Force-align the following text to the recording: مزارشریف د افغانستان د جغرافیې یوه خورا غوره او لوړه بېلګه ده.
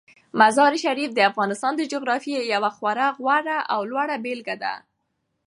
مزارشریف 0.39 1.11
د 1.13 1.19
افغانستان 1.31 1.73
د 1.77 1.81
جغرافیې 1.91 2.41
یوه 2.53 2.71
خورا 2.77 3.07
غوره 3.17 3.57
او 3.73 3.79
لوړه 3.89 4.15
بېلګه 4.23 4.55
ده. 4.63 4.73